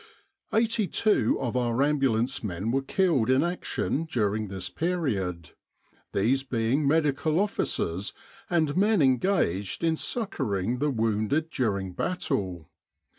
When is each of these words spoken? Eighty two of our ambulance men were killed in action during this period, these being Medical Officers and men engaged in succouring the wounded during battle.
Eighty 0.51 0.87
two 0.87 1.37
of 1.39 1.55
our 1.55 1.83
ambulance 1.83 2.43
men 2.43 2.71
were 2.71 2.81
killed 2.81 3.29
in 3.29 3.43
action 3.43 4.05
during 4.05 4.47
this 4.47 4.67
period, 4.67 5.51
these 6.11 6.41
being 6.41 6.87
Medical 6.87 7.39
Officers 7.39 8.11
and 8.49 8.75
men 8.75 9.03
engaged 9.03 9.83
in 9.83 9.95
succouring 9.97 10.79
the 10.79 10.89
wounded 10.89 11.51
during 11.51 11.91
battle. 11.93 12.67